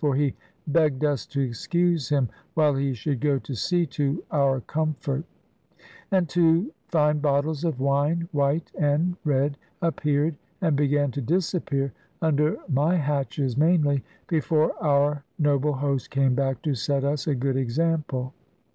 [0.00, 0.34] For he
[0.66, 5.24] begged us to excuse him, while he should go to see to our comfort;
[6.10, 11.92] and two fine bottles of wine (white and red) appeared, and began to disappear,
[12.22, 17.58] under my hatches mainly, before our noble host came back to set us a good
[17.58, 18.32] example.